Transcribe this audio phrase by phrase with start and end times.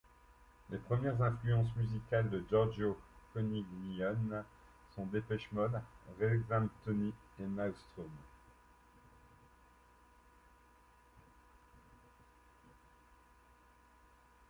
[0.71, 2.97] Les premières influences musicales de Giorgio
[3.35, 4.43] Coniglione
[4.95, 5.79] sont Depeche Mode,
[6.19, 8.09] Rexanthony et Nostrum.